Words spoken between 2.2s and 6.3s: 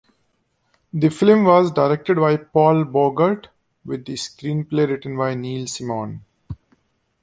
Paul Bogart with the screenplay written by Neil Simon.